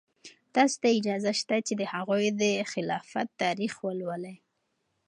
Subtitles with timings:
[0.55, 4.35] تاسو ته اجازه شته چې د هغوی د خلافت تاریخ ولولئ.